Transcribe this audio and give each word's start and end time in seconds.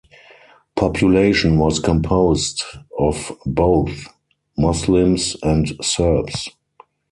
Population 0.75 1.59
was 1.59 1.79
composed 1.79 2.63
of 2.97 3.33
both, 3.45 4.07
Muslims 4.57 5.37
and 5.43 5.77
Serbs. 5.79 6.49